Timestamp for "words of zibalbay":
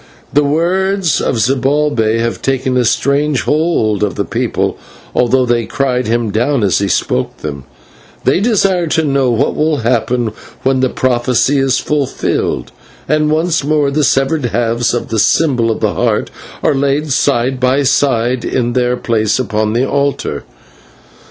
0.43-2.17